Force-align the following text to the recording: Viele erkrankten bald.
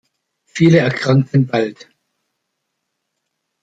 Viele 0.47 0.79
erkrankten 0.79 1.45
bald. 1.45 1.87